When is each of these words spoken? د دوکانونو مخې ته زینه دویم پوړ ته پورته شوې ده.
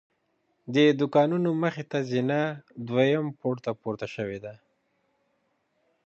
د 0.73 0.75
دوکانونو 0.99 1.49
مخې 1.63 1.83
ته 1.91 1.99
زینه 2.11 2.41
دویم 2.87 3.25
پوړ 3.39 3.55
ته 3.65 3.71
پورته 3.81 4.07
شوې 4.15 4.39
ده. 4.45 4.53